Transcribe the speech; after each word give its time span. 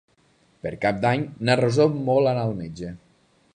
Per 0.63 0.71
Cap 0.85 0.97
d'Any 1.03 1.27
na 1.49 1.57
Rosó 1.61 1.87
vol 2.09 2.33
anar 2.33 2.49
al 2.49 2.57
metge. 2.65 2.93